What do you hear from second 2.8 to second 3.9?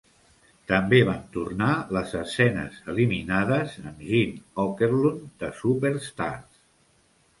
eliminades